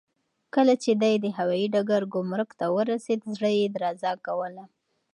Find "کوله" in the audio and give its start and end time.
4.25-4.63